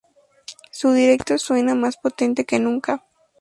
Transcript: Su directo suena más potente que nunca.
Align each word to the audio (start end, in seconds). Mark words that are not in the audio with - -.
Su 0.71 0.93
directo 0.93 1.37
suena 1.37 1.75
más 1.75 1.95
potente 1.95 2.43
que 2.43 2.57
nunca. 2.57 3.05